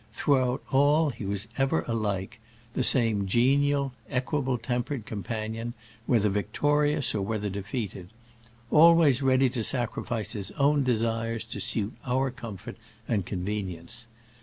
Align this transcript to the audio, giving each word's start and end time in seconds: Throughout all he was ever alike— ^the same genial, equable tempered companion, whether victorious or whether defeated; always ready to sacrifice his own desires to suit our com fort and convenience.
Throughout 0.11 0.63
all 0.71 1.11
he 1.11 1.25
was 1.25 1.47
ever 1.59 1.83
alike— 1.87 2.39
^the 2.75 2.83
same 2.83 3.27
genial, 3.27 3.93
equable 4.09 4.57
tempered 4.57 5.05
companion, 5.05 5.75
whether 6.07 6.27
victorious 6.27 7.13
or 7.13 7.21
whether 7.21 7.51
defeated; 7.51 8.07
always 8.71 9.21
ready 9.21 9.47
to 9.51 9.63
sacrifice 9.63 10.31
his 10.31 10.49
own 10.57 10.83
desires 10.83 11.43
to 11.43 11.61
suit 11.61 11.93
our 12.03 12.31
com 12.31 12.57
fort 12.57 12.77
and 13.07 13.27
convenience. 13.27 14.07